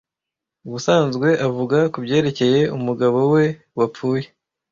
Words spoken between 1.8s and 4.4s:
kubyerekeye umugabo we wapfuye.